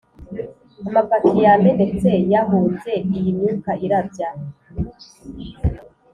amapaki 0.87 1.33
yamenetse 1.45 2.09
yahunze 2.33 2.91
iyi 3.17 3.31
myuka 3.37 3.71
irabya, 3.85 4.29